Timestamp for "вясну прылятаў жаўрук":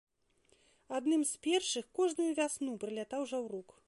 2.39-3.79